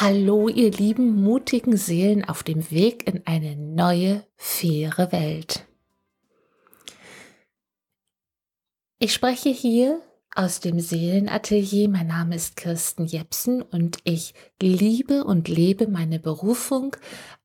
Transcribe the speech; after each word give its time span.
Hallo, 0.00 0.48
ihr 0.48 0.70
lieben, 0.70 1.24
mutigen 1.24 1.76
Seelen 1.76 2.24
auf 2.24 2.44
dem 2.44 2.70
Weg 2.70 3.08
in 3.08 3.26
eine 3.26 3.56
neue, 3.56 4.24
faire 4.36 5.10
Welt. 5.10 5.66
Ich 9.00 9.12
spreche 9.12 9.48
hier 9.48 10.00
aus 10.36 10.60
dem 10.60 10.78
Seelenatelier. 10.78 11.88
Mein 11.88 12.06
Name 12.06 12.36
ist 12.36 12.54
Kirsten 12.54 13.06
Jepsen 13.06 13.60
und 13.60 13.98
ich 14.04 14.34
liebe 14.62 15.24
und 15.24 15.48
lebe 15.48 15.88
meine 15.88 16.20
Berufung 16.20 16.94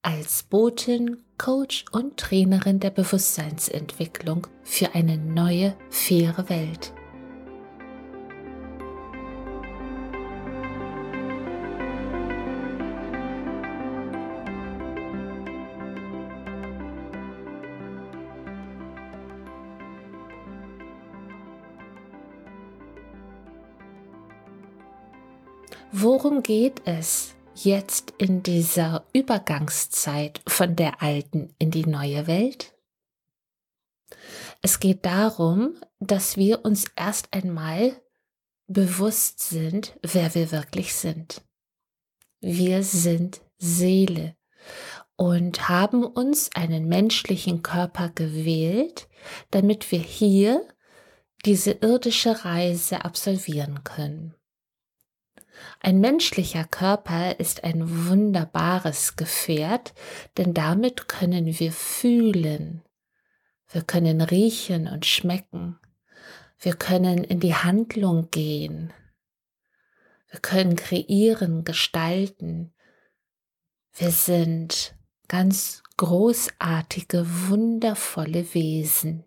als 0.04 0.44
Botin, 0.44 1.24
Coach 1.40 1.86
und 1.92 2.18
Trainerin 2.18 2.80
der 2.80 2.92
Bewusstseinsentwicklung 2.92 4.46
für 4.62 4.94
eine 4.94 5.18
neue, 5.18 5.76
faire 5.90 6.50
Welt. 6.50 6.94
Worum 25.96 26.42
geht 26.42 26.82
es 26.86 27.36
jetzt 27.54 28.16
in 28.18 28.42
dieser 28.42 29.06
Übergangszeit 29.14 30.42
von 30.48 30.76
der 30.76 31.04
alten 31.04 31.54
in 31.60 31.70
die 31.70 31.86
neue 31.86 32.26
Welt? 32.26 32.74
Es 34.64 34.80
geht 34.80 35.06
darum, 35.06 35.76
dass 36.00 36.36
wir 36.36 36.66
uns 36.66 36.86
erst 36.96 37.32
einmal 37.32 37.96
bewusst 38.66 39.42
sind, 39.42 39.96
wer 40.02 40.34
wir 40.34 40.52
wirklich 40.52 40.96
sind. 40.96 41.44
Wir 42.42 42.82
sind 42.82 43.42
Seele 43.60 44.36
und 45.16 45.70
haben 45.70 46.04
uns 46.04 46.50
einen 46.56 46.88
menschlichen 46.88 47.62
Körper 47.62 48.10
gewählt, 48.10 49.08
damit 49.52 49.92
wir 49.92 50.00
hier 50.00 50.68
diese 51.46 51.74
irdische 51.74 52.46
Reise 52.46 53.06
absolvieren 53.06 53.84
können. 53.84 54.34
Ein 55.80 56.00
menschlicher 56.00 56.64
Körper 56.64 57.40
ist 57.40 57.64
ein 57.64 58.08
wunderbares 58.08 59.16
Gefährt, 59.16 59.94
denn 60.38 60.54
damit 60.54 61.08
können 61.08 61.60
wir 61.60 61.72
fühlen. 61.72 62.84
Wir 63.68 63.82
können 63.82 64.22
riechen 64.22 64.88
und 64.88 65.06
schmecken. 65.06 65.80
Wir 66.60 66.76
können 66.76 67.24
in 67.24 67.40
die 67.40 67.56
Handlung 67.56 68.30
gehen. 68.30 68.94
Wir 70.30 70.40
können 70.40 70.76
kreieren, 70.76 71.64
gestalten. 71.64 72.74
Wir 73.94 74.12
sind 74.12 74.96
ganz 75.28 75.84
großartige, 75.98 77.26
wundervolle 77.50 78.54
Wesen. 78.54 79.26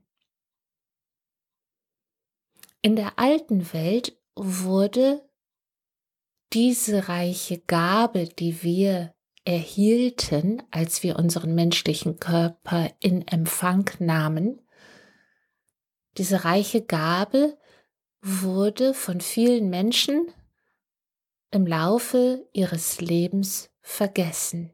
In 2.82 2.96
der 2.96 3.18
alten 3.18 3.72
Welt 3.72 4.16
wurde 4.36 5.25
diese 6.52 7.08
reiche 7.08 7.58
Gabe, 7.58 8.28
die 8.28 8.62
wir 8.62 9.14
erhielten, 9.44 10.62
als 10.70 11.02
wir 11.02 11.16
unseren 11.16 11.54
menschlichen 11.54 12.18
Körper 12.18 12.90
in 13.00 13.26
Empfang 13.26 13.90
nahmen, 13.98 14.60
diese 16.18 16.44
reiche 16.44 16.82
Gabe 16.82 17.58
wurde 18.22 18.94
von 18.94 19.20
vielen 19.20 19.70
Menschen 19.70 20.32
im 21.50 21.66
Laufe 21.66 22.48
ihres 22.52 23.00
Lebens 23.00 23.70
vergessen. 23.80 24.72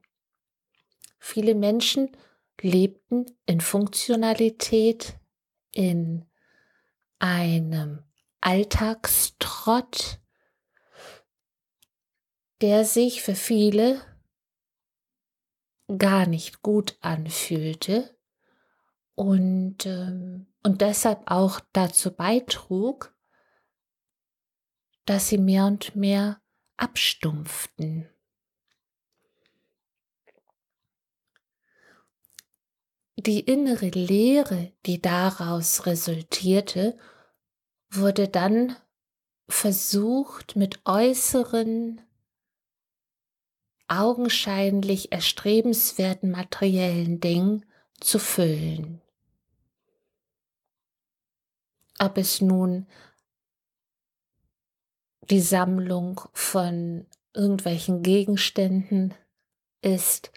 Viele 1.19 1.55
Menschen 1.55 2.17
lebten 2.61 3.27
in 3.47 3.61
Funktionalität, 3.61 5.19
in 5.73 6.25
einem 7.19 8.05
Alltagstrott, 8.41 10.22
der 12.63 12.85
sich 12.85 13.23
für 13.23 13.35
viele 13.35 14.01
gar 15.99 16.27
nicht 16.27 16.63
gut 16.63 16.97
anfühlte 17.01 18.17
und, 19.17 19.85
ähm, 19.85 20.47
und 20.63 20.81
deshalb 20.81 21.29
auch 21.29 21.61
dazu 21.73 22.15
beitrug, 22.15 23.15
dass 25.05 25.29
sie 25.29 25.39
mehr 25.39 25.67
und 25.67 25.97
mehr 25.97 26.41
abstumpften. 26.77 28.09
Die 33.17 33.41
innere 33.41 33.89
Leere, 33.89 34.73
die 34.87 35.03
daraus 35.03 35.85
resultierte, 35.87 36.97
wurde 37.91 38.29
dann 38.29 38.77
versucht 39.49 40.55
mit 40.57 40.81
äußeren 40.87 42.01
augenscheinlich 44.01 45.13
erstrebenswerten 45.13 46.31
materiellen 46.31 47.21
Dingen 47.21 47.65
zu 48.01 48.19
füllen. 48.19 49.01
Ob 51.99 52.17
es 52.19 52.41
nun 52.41 52.87
die 55.31 55.41
Sammlung 55.41 56.21
von 56.33 57.07
irgendwelchen 57.35 58.03
Gegenständen 58.03 59.15
ist, 59.83 60.33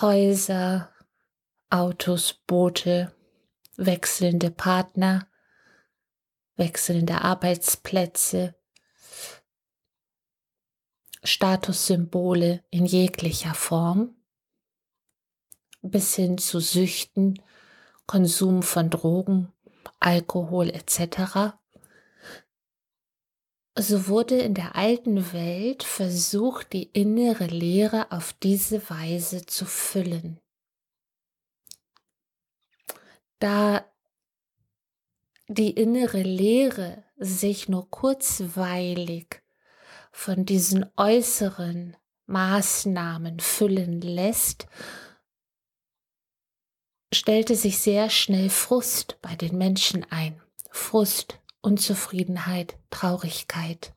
Häuser, 0.00 0.92
Autos, 1.70 2.34
Boote, 2.46 3.12
wechselnde 3.76 4.50
Partner, 4.50 5.28
wechselnde 6.56 7.20
Arbeitsplätze, 7.22 8.54
Statussymbole 11.28 12.64
in 12.70 12.86
jeglicher 12.86 13.52
Form, 13.52 14.16
bis 15.82 16.14
hin 16.14 16.38
zu 16.38 16.58
Süchten, 16.58 17.42
Konsum 18.06 18.62
von 18.62 18.88
Drogen, 18.88 19.52
Alkohol 20.00 20.70
etc. 20.70 21.58
So 23.78 24.08
wurde 24.08 24.38
in 24.38 24.54
der 24.54 24.74
alten 24.74 25.32
Welt 25.34 25.82
versucht, 25.82 26.72
die 26.72 26.84
innere 26.84 27.46
Leere 27.46 28.10
auf 28.10 28.32
diese 28.32 28.88
Weise 28.88 29.44
zu 29.44 29.66
füllen. 29.66 30.40
Da 33.38 33.84
die 35.46 35.72
innere 35.72 36.22
Leere 36.22 37.04
sich 37.18 37.68
nur 37.68 37.90
kurzweilig 37.90 39.42
von 40.18 40.44
diesen 40.44 40.84
äußeren 40.96 41.96
Maßnahmen 42.26 43.38
füllen 43.38 44.00
lässt, 44.00 44.66
stellte 47.14 47.54
sich 47.54 47.78
sehr 47.78 48.10
schnell 48.10 48.50
Frust 48.50 49.18
bei 49.22 49.36
den 49.36 49.56
Menschen 49.56 50.04
ein. 50.10 50.42
Frust, 50.72 51.38
Unzufriedenheit, 51.62 52.76
Traurigkeit. 52.90 53.94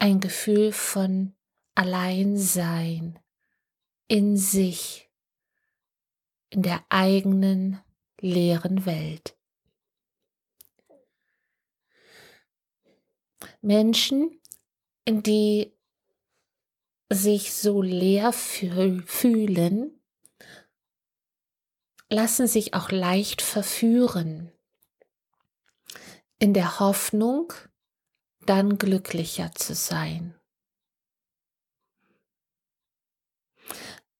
Ein 0.00 0.18
Gefühl 0.18 0.72
von 0.72 1.36
Alleinsein 1.76 3.20
in 4.08 4.36
sich, 4.36 5.08
in 6.50 6.62
der 6.62 6.84
eigenen 6.88 7.80
leeren 8.20 8.86
Welt. 8.86 9.38
Menschen, 13.62 14.40
die 15.06 15.72
sich 17.10 17.54
so 17.54 17.82
leer 17.82 18.32
fühlen, 18.32 20.00
lassen 22.08 22.46
sich 22.46 22.74
auch 22.74 22.90
leicht 22.90 23.42
verführen, 23.42 24.52
in 26.38 26.52
der 26.52 26.80
Hoffnung, 26.80 27.52
dann 28.40 28.78
glücklicher 28.78 29.52
zu 29.54 29.74
sein. 29.74 30.34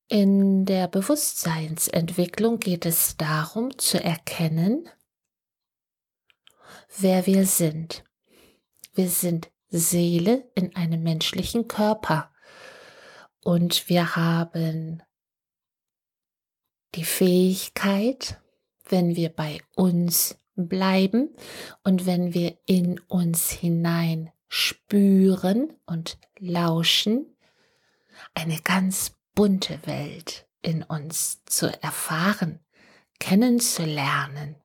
In 0.09 0.65
der 0.65 0.87
Bewusstseinsentwicklung 0.87 2.61
geht 2.61 2.87
es 2.87 3.17
darum 3.17 3.77
zu 3.77 4.03
erkennen, 4.03 4.89
wer 6.97 7.27
wir 7.27 7.47
sind. 7.47 8.05
Wir 8.95 9.09
sind 9.09 9.51
Seele 9.69 10.51
in 10.55 10.75
einem 10.77 11.03
menschlichen 11.03 11.69
Körper. 11.69 12.31
Und 13.43 13.89
wir 13.89 14.17
haben 14.17 15.03
die 16.95 17.05
Fähigkeit, 17.05 18.41
wenn 18.89 19.17
wir 19.17 19.29
bei 19.29 19.61
uns 19.75 20.39
bleiben 20.55 21.35
und 21.85 22.07
wenn 22.07 22.35
wir 22.35 22.57
in 22.67 22.99
uns 23.01 23.51
hinein 23.51 24.33
spüren 24.49 25.73
und 25.85 26.19
lauschen, 26.39 27.37
eine 28.35 28.61
ganz 28.63 29.13
bunte 29.35 29.79
Welt 29.87 30.49
in 30.63 30.83
uns 30.83 31.45
zu 31.45 31.67
erfahren, 31.83 32.61
kennenzulernen. 33.19 34.57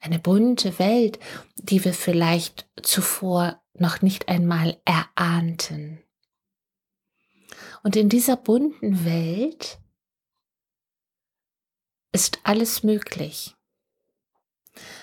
Eine 0.00 0.18
bunte 0.18 0.78
Welt, 0.78 1.18
die 1.56 1.84
wir 1.84 1.92
vielleicht 1.92 2.68
zuvor 2.82 3.60
noch 3.80 4.02
nicht 4.02 4.28
einmal 4.28 4.80
erahnten. 4.84 6.02
Und 7.82 7.96
in 7.96 8.08
dieser 8.08 8.36
bunten 8.36 9.04
Welt 9.04 9.78
ist 12.12 12.40
alles 12.42 12.82
möglich. 12.82 13.54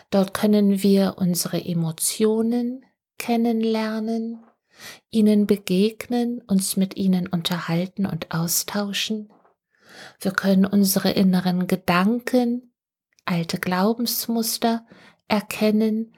Dort 0.10 0.34
können 0.34 0.84
wir 0.84 1.16
unsere 1.18 1.64
Emotionen 1.64 2.86
kennenlernen, 3.18 4.44
ihnen 5.10 5.48
begegnen, 5.48 6.42
uns 6.48 6.78
mit 6.78 6.98
ihnen 6.98 7.28
unterhalten 7.28 8.06
und 8.06 8.32
austauschen. 8.32 9.32
Wir 10.20 10.32
können 10.32 10.66
unsere 10.66 11.12
inneren 11.12 11.68
Gedanken, 11.68 12.74
alte 13.24 13.60
Glaubensmuster 13.60 14.86
erkennen 15.28 16.16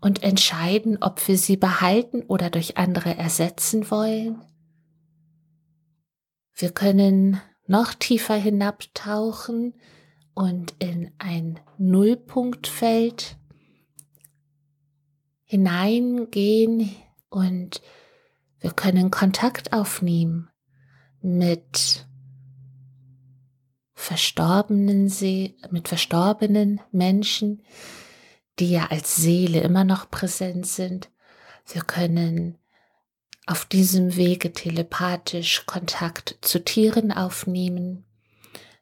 und 0.00 0.22
entscheiden, 0.22 0.98
ob 1.00 1.26
wir 1.26 1.36
sie 1.36 1.56
behalten 1.56 2.22
oder 2.22 2.50
durch 2.50 2.76
andere 2.76 3.16
ersetzen 3.16 3.90
wollen. 3.90 4.40
Wir 6.54 6.70
können 6.70 7.40
noch 7.66 7.94
tiefer 7.94 8.34
hinabtauchen 8.34 9.74
und 10.34 10.74
in 10.78 11.12
ein 11.18 11.60
Nullpunktfeld 11.78 13.36
hineingehen 15.44 16.94
und 17.28 17.80
wir 18.60 18.70
können 18.72 19.10
Kontakt 19.10 19.72
aufnehmen 19.72 20.50
mit 21.20 22.06
verstorbenen 23.94 25.10
mit 25.70 25.88
verstorbenen 25.88 26.80
Menschen, 26.92 27.62
die 28.58 28.70
ja 28.70 28.86
als 28.86 29.16
Seele 29.16 29.60
immer 29.60 29.84
noch 29.84 30.10
präsent 30.10 30.66
sind. 30.66 31.10
Wir 31.66 31.82
können 31.82 32.58
auf 33.46 33.64
diesem 33.64 34.16
Wege 34.16 34.52
telepathisch 34.52 35.64
Kontakt 35.66 36.38
zu 36.42 36.62
Tieren 36.62 37.12
aufnehmen. 37.12 38.04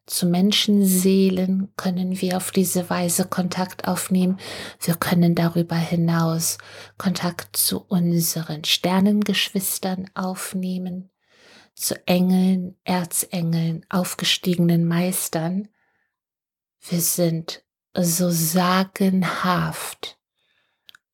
Zu 0.07 0.27
Menschenseelen 0.27 1.73
können 1.77 2.21
wir 2.21 2.37
auf 2.37 2.53
diese 2.53 2.89
Weise 2.91 3.25
Kontakt 3.27 3.89
aufnehmen. 3.89 4.39
Wir 4.81 4.95
können 4.95 5.35
darüber 5.35 5.75
hinaus 5.75 6.59
Kontakt 6.97 7.57
zu 7.57 7.81
unseren 7.81 8.63
Sternengeschwistern 8.63 10.09
aufnehmen, 10.15 11.11
zu 11.75 12.07
Engeln, 12.07 12.77
Erzengeln, 12.85 13.85
aufgestiegenen 13.89 14.87
Meistern. 14.87 15.69
Wir 16.89 17.01
sind 17.01 17.66
so 18.03 18.31
sagenhaft 18.31 20.19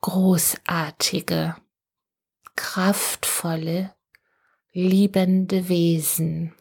großartige, 0.01 1.57
kraftvolle, 2.57 3.95
liebende 4.73 5.69
Wesen 5.69 6.55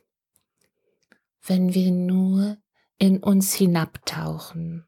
wenn 1.46 1.74
wir 1.74 1.92
nur 1.92 2.58
in 2.98 3.22
uns 3.22 3.54
hinabtauchen 3.54 4.88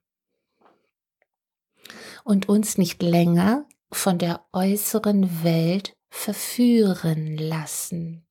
und 2.23 2.47
uns 2.47 2.77
nicht 2.77 3.01
länger 3.01 3.67
von 3.91 4.17
der 4.17 4.45
äußeren 4.53 5.43
Welt 5.43 5.95
verführen 6.09 7.37
lassen. 7.37 8.27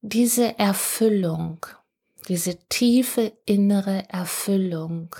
Diese 0.00 0.58
Erfüllung, 0.58 1.64
diese 2.28 2.58
tiefe 2.68 3.36
innere 3.44 4.08
Erfüllung 4.08 5.14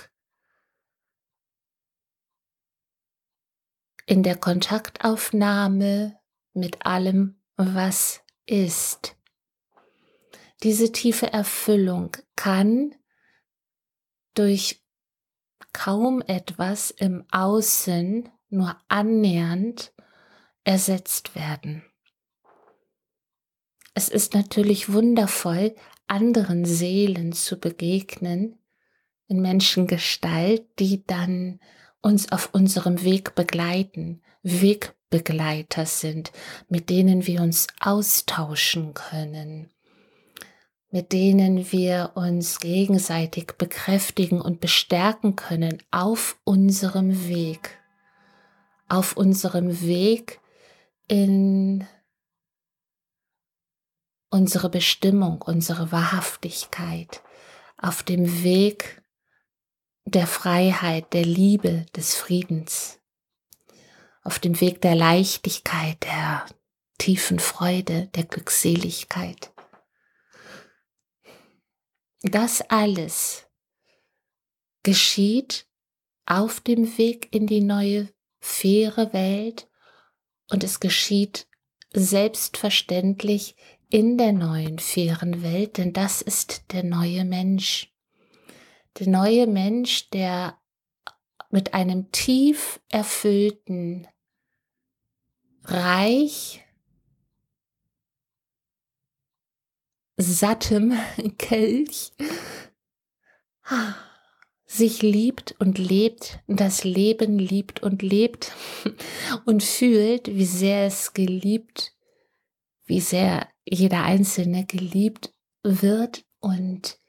in 4.05 4.23
der 4.23 4.35
Kontaktaufnahme 4.35 6.19
mit 6.53 6.85
allem, 6.85 7.41
was 7.57 8.21
ist, 8.45 9.15
diese 10.63 10.91
tiefe 10.91 11.31
Erfüllung 11.31 12.15
kann 12.35 12.95
durch 14.33 14.83
kaum 15.73 16.21
etwas 16.21 16.91
im 16.91 17.25
Außen 17.31 18.29
nur 18.49 18.77
annähernd 18.87 19.93
ersetzt 20.63 21.35
werden. 21.35 21.83
Es 23.93 24.09
ist 24.09 24.33
natürlich 24.33 24.91
wundervoll, 24.91 25.75
anderen 26.07 26.65
Seelen 26.65 27.33
zu 27.33 27.59
begegnen, 27.59 28.57
in 29.27 29.41
Menschengestalt, 29.41 30.63
die 30.79 31.03
dann 31.05 31.59
uns 32.01 32.31
auf 32.31 32.53
unserem 32.53 33.03
Weg 33.03 33.33
begleiten, 33.35 34.21
Wegbegleiter 34.43 35.87
sind, 35.87 36.31
mit 36.69 36.89
denen 36.89 37.25
wir 37.25 37.41
uns 37.41 37.67
austauschen 37.79 38.93
können, 38.93 39.71
mit 40.91 41.11
denen 41.11 41.71
wir 41.71 42.11
uns 42.13 42.59
gegenseitig 42.59 43.53
bekräftigen 43.57 44.39
und 44.39 44.61
bestärken 44.61 45.35
können 45.35 45.81
auf 45.89 46.39
unserem 46.43 47.27
Weg, 47.27 47.79
auf 48.87 49.17
unserem 49.17 49.81
Weg 49.81 50.39
in 51.07 51.87
unsere 54.35 54.69
Bestimmung, 54.69 55.41
unsere 55.41 55.93
Wahrhaftigkeit, 55.93 57.23
auf 57.77 58.03
dem 58.03 58.43
Weg 58.43 59.01
der 60.03 60.27
Freiheit, 60.27 61.13
der 61.13 61.23
Liebe, 61.23 61.85
des 61.95 62.15
Friedens, 62.15 62.99
auf 64.23 64.37
dem 64.39 64.59
Weg 64.59 64.81
der 64.81 64.93
Leichtigkeit, 64.93 66.03
der 66.03 66.45
tiefen 66.97 67.39
Freude, 67.39 68.07
der 68.07 68.25
Glückseligkeit. 68.25 69.53
Das 72.21 72.59
alles 72.69 73.47
geschieht 74.83 75.65
auf 76.25 76.59
dem 76.59 76.97
Weg 76.97 77.33
in 77.33 77.47
die 77.47 77.61
neue, 77.61 78.09
faire 78.41 79.13
Welt 79.13 79.69
und 80.49 80.65
es 80.65 80.81
geschieht 80.81 81.47
selbstverständlich 81.93 83.55
in 83.89 84.17
der 84.17 84.33
neuen, 84.33 84.79
fairen 84.79 85.41
Welt, 85.43 85.77
denn 85.77 85.93
das 85.93 86.21
ist 86.21 86.71
der 86.71 86.83
neue 86.83 87.25
Mensch. 87.25 87.93
Der 88.99 89.07
neue 89.07 89.47
Mensch, 89.47 90.09
der 90.09 90.57
mit 91.49 91.73
einem 91.73 92.11
tief 92.11 92.79
erfüllten, 92.89 94.07
reich 95.63 96.61
sattem 100.17 100.93
Kelch 101.37 102.13
sich 104.65 105.01
liebt 105.01 105.55
und 105.59 105.77
lebt, 105.77 106.39
das 106.47 106.83
Leben 106.83 107.39
liebt 107.39 107.81
und 107.81 108.01
lebt 108.01 108.51
und 109.45 109.63
fühlt, 109.63 110.27
wie 110.27 110.45
sehr 110.45 110.85
es 110.85 111.13
geliebt, 111.13 111.94
wie 112.85 113.01
sehr 113.01 113.47
jeder 113.63 114.03
Einzelne 114.03 114.65
geliebt 114.65 115.33
wird 115.63 116.23
und 116.39 116.99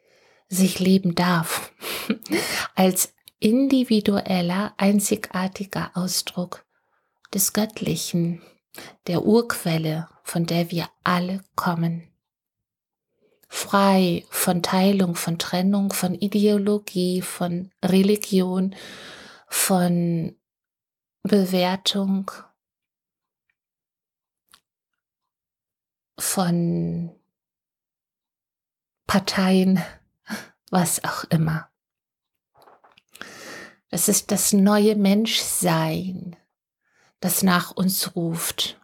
sich 0.48 0.78
leben 0.78 1.14
darf, 1.14 1.72
als 2.74 3.14
individueller, 3.38 4.74
einzigartiger 4.76 5.90
Ausdruck 5.94 6.64
des 7.34 7.52
Göttlichen, 7.52 8.42
der 9.06 9.24
Urquelle, 9.24 10.08
von 10.22 10.46
der 10.46 10.70
wir 10.70 10.88
alle 11.04 11.42
kommen. 11.54 12.08
Frei 13.48 14.24
von 14.30 14.62
Teilung, 14.62 15.14
von 15.14 15.38
Trennung, 15.38 15.92
von 15.92 16.14
Ideologie, 16.14 17.22
von 17.22 17.70
Religion, 17.82 18.74
von 19.48 20.36
Bewertung, 21.22 22.30
von 26.18 27.14
Parteien, 29.06 29.82
was 30.70 31.04
auch 31.04 31.24
immer. 31.24 31.70
Das 33.88 34.08
ist 34.08 34.30
das 34.30 34.52
neue 34.52 34.96
Menschsein, 34.96 36.36
das 37.20 37.42
nach 37.42 37.70
uns 37.70 38.16
ruft. 38.16 38.80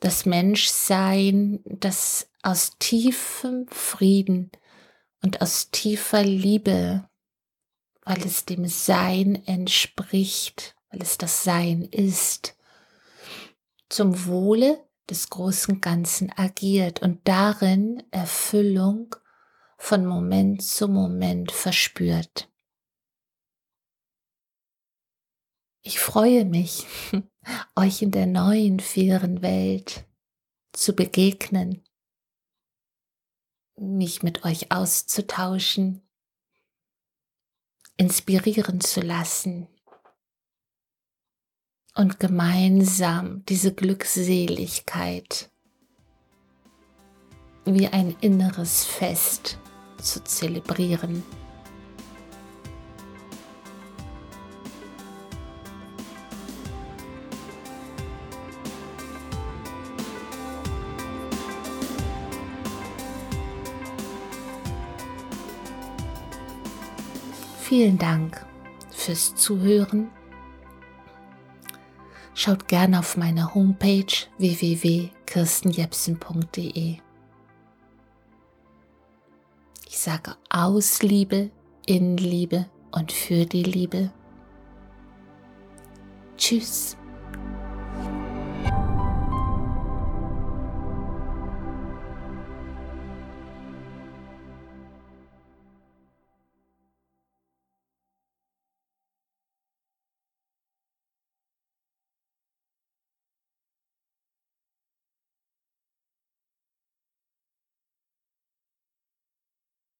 Das 0.00 0.24
Menschsein, 0.24 1.60
das 1.64 2.28
aus 2.42 2.78
tiefem 2.78 3.66
Frieden 3.68 4.50
und 5.22 5.40
aus 5.40 5.70
tiefer 5.70 6.22
Liebe, 6.22 7.08
weil 8.02 8.22
es 8.24 8.44
dem 8.44 8.66
Sein 8.68 9.46
entspricht, 9.46 10.76
weil 10.90 11.02
es 11.02 11.18
das 11.18 11.42
Sein 11.42 11.82
ist, 11.82 12.56
zum 13.88 14.26
Wohle 14.26 14.83
des 15.10 15.30
großen 15.30 15.80
Ganzen 15.80 16.32
agiert 16.36 17.02
und 17.02 17.26
darin 17.26 18.02
Erfüllung 18.10 19.14
von 19.76 20.06
Moment 20.06 20.62
zu 20.62 20.88
Moment 20.88 21.52
verspürt. 21.52 22.50
Ich 25.82 26.00
freue 26.00 26.46
mich, 26.46 26.86
euch 27.76 28.00
in 28.00 28.10
der 28.10 28.26
neuen, 28.26 28.80
fairen 28.80 29.42
Welt 29.42 30.06
zu 30.72 30.94
begegnen, 30.94 31.84
mich 33.76 34.22
mit 34.22 34.44
euch 34.44 34.72
auszutauschen, 34.72 36.00
inspirieren 37.98 38.80
zu 38.80 39.00
lassen 39.02 39.68
und 41.94 42.18
gemeinsam 42.18 43.44
diese 43.48 43.72
Glückseligkeit 43.72 45.50
wie 47.64 47.86
ein 47.88 48.14
inneres 48.20 48.84
Fest 48.84 49.58
zu 50.00 50.22
zelebrieren. 50.22 51.22
Vielen 67.60 67.98
Dank 67.98 68.44
fürs 68.90 69.34
Zuhören. 69.34 70.10
Schaut 72.36 72.66
gerne 72.66 72.98
auf 72.98 73.16
meine 73.16 73.54
Homepage 73.54 74.26
www.kirstenjepsen.de. 74.38 76.96
Ich 79.86 79.98
sage 79.98 80.34
aus 80.50 81.00
Liebe, 81.02 81.52
in 81.86 82.16
Liebe 82.16 82.66
und 82.90 83.12
für 83.12 83.46
die 83.46 83.62
Liebe. 83.62 84.10
Tschüss. 86.36 86.96